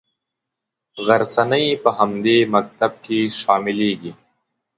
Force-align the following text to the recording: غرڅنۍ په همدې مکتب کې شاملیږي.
غرڅنۍ 1.05 1.67
په 1.83 1.89
همدې 1.97 2.37
مکتب 2.53 2.91
کې 3.03 3.19
شاملیږي. 3.39 4.11